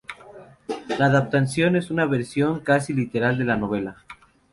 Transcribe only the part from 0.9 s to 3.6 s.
La adaptación es un versión casi literal de la